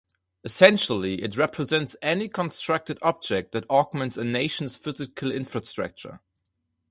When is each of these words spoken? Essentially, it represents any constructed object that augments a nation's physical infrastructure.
Essentially, 0.43 1.21
it 1.21 1.37
represents 1.37 1.95
any 2.01 2.27
constructed 2.27 2.97
object 3.03 3.51
that 3.51 3.69
augments 3.69 4.17
a 4.17 4.23
nation's 4.23 4.75
physical 4.75 5.31
infrastructure. 5.31 6.21